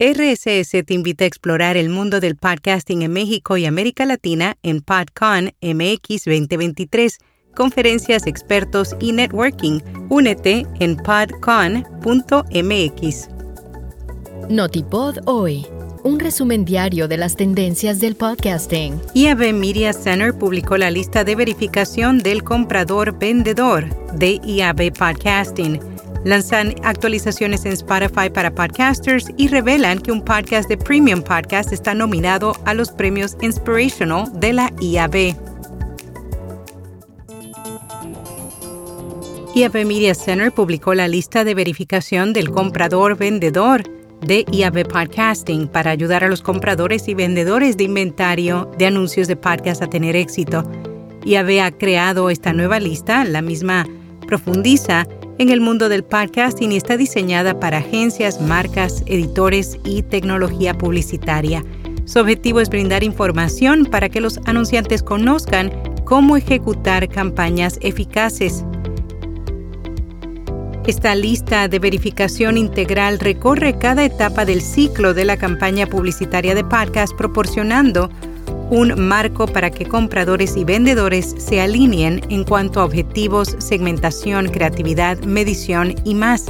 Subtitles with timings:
[0.00, 4.80] RSS te invita a explorar el mundo del podcasting en México y América Latina en
[4.80, 7.18] PodCon MX 2023,
[7.54, 9.78] conferencias, expertos y networking.
[10.08, 11.84] Únete en podcon.mx.
[14.50, 15.64] Notipod hoy.
[16.02, 19.00] Un resumen diario de las tendencias del podcasting.
[19.14, 25.93] IAB Media Center publicó la lista de verificación del comprador vendedor de IAB Podcasting
[26.24, 31.94] Lanzan actualizaciones en Spotify para podcasters y revelan que un podcast de Premium Podcast está
[31.94, 35.36] nominado a los premios Inspirational de la IAB.
[39.54, 43.82] IAB Media Center publicó la lista de verificación del comprador-vendedor
[44.22, 49.36] de IAB Podcasting para ayudar a los compradores y vendedores de inventario de anuncios de
[49.36, 50.64] podcast a tener éxito.
[51.26, 53.86] IAB ha creado esta nueva lista, la misma
[54.26, 55.06] profundiza
[55.38, 61.64] en el mundo del podcasting está diseñada para agencias, marcas, editores y tecnología publicitaria.
[62.04, 65.72] Su objetivo es brindar información para que los anunciantes conozcan
[66.04, 68.64] cómo ejecutar campañas eficaces.
[70.86, 76.62] Esta lista de verificación integral recorre cada etapa del ciclo de la campaña publicitaria de
[76.62, 78.10] podcast proporcionando
[78.70, 85.18] un marco para que compradores y vendedores se alineen en cuanto a objetivos, segmentación, creatividad,
[85.20, 86.46] medición y más.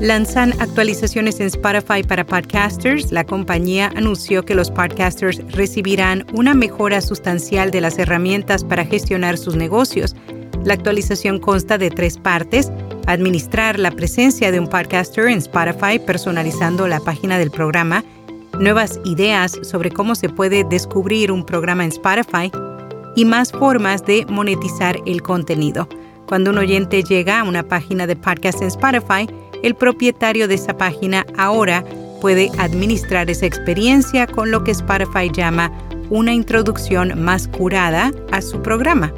[0.00, 3.12] Lanzan actualizaciones en Spotify para podcasters.
[3.12, 9.36] La compañía anunció que los podcasters recibirán una mejora sustancial de las herramientas para gestionar
[9.36, 10.16] sus negocios.
[10.64, 12.72] La actualización consta de tres partes.
[13.06, 18.02] Administrar la presencia de un podcaster en Spotify personalizando la página del programa
[18.60, 22.52] nuevas ideas sobre cómo se puede descubrir un programa en Spotify
[23.16, 25.88] y más formas de monetizar el contenido.
[26.26, 29.28] Cuando un oyente llega a una página de podcast en Spotify,
[29.62, 31.84] el propietario de esa página ahora
[32.20, 35.72] puede administrar esa experiencia con lo que Spotify llama
[36.10, 39.12] una introducción más curada a su programa.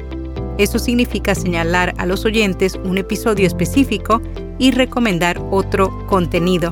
[0.57, 4.21] Eso significa señalar a los oyentes un episodio específico
[4.57, 6.71] y recomendar otro contenido.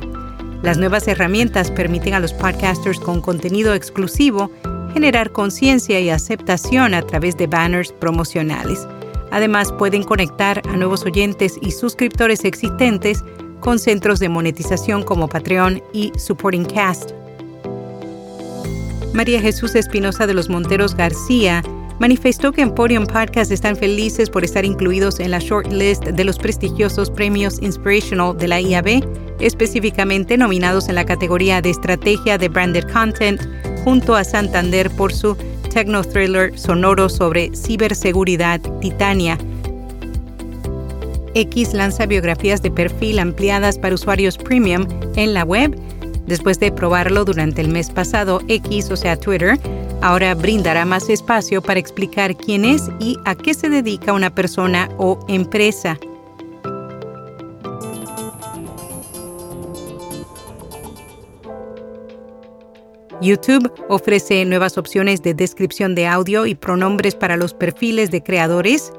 [0.62, 4.52] Las nuevas herramientas permiten a los podcasters con contenido exclusivo
[4.94, 8.88] generar conciencia y aceptación a través de banners promocionales.
[9.32, 13.24] Además, pueden conectar a nuevos oyentes y suscriptores existentes
[13.60, 17.12] con centros de monetización como Patreon y Supporting Cast.
[19.14, 21.64] María Jesús Espinosa de los Monteros García
[22.00, 27.10] manifestó que Emporium Podcast están felices por estar incluidos en la shortlist de los prestigiosos
[27.10, 29.04] premios Inspirational de la IAB,
[29.42, 33.42] específicamente nominados en la categoría de estrategia de branded content,
[33.84, 35.36] junto a Santander por su
[35.74, 39.38] techno thriller sonoro sobre ciberseguridad Titania.
[41.34, 44.86] X lanza biografías de perfil ampliadas para usuarios premium
[45.16, 45.78] en la web.
[46.28, 49.58] Después de probarlo durante el mes pasado, X, o sea Twitter,
[50.02, 54.90] Ahora brindará más espacio para explicar quién es y a qué se dedica una persona
[54.98, 56.00] o empresa.
[63.22, 68.92] YouTube ofrece nuevas opciones de descripción de audio y pronombres para los perfiles de creadores.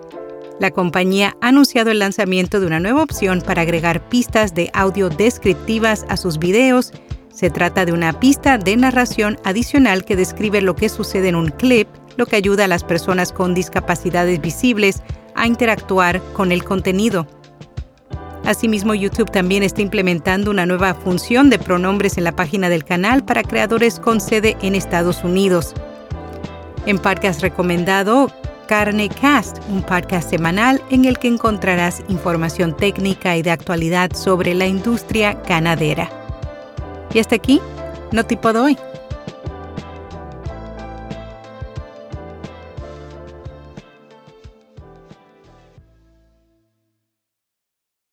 [0.61, 5.09] La compañía ha anunciado el lanzamiento de una nueva opción para agregar pistas de audio
[5.09, 6.93] descriptivas a sus videos
[7.33, 11.49] se trata de una pista de narración adicional que describe lo que sucede en un
[11.49, 15.03] clip, lo que ayuda a las personas con discapacidades visibles
[15.35, 17.27] a interactuar con el contenido.
[18.45, 23.25] Asimismo, YouTube también está implementando una nueva función de pronombres en la página del canal
[23.25, 25.75] para creadores con sede en Estados Unidos.
[26.87, 28.33] En podcast recomendado,
[28.67, 34.55] Carne Cast, un podcast semanal en el que encontrarás información técnica y de actualidad sobre
[34.55, 36.11] la industria ganadera.
[37.15, 37.61] Y hasta aquí,
[38.11, 38.79] no tipo de hoy.